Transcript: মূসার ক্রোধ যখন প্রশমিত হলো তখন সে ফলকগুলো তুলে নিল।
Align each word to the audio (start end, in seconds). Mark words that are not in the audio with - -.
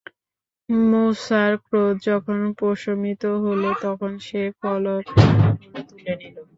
মূসার 0.89 1.51
ক্রোধ 1.65 1.95
যখন 2.07 2.37
প্রশমিত 2.59 3.23
হলো 3.43 3.69
তখন 3.83 4.11
সে 4.27 4.41
ফলকগুলো 4.59 5.49
তুলে 5.89 6.13
নিল। 6.21 6.37